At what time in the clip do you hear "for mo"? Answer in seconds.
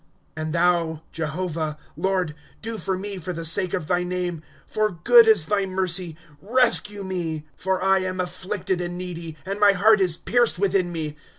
2.79-3.19